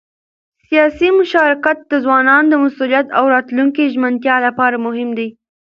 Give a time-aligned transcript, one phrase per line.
[0.67, 5.27] سیاسي مشارکت د ځوانانو د مسؤلیت او راتلونکي د ژمنتیا لپاره مهم دی